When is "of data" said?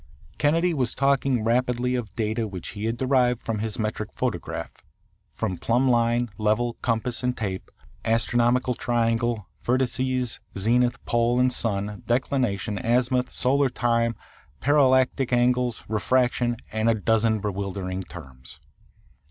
1.93-2.47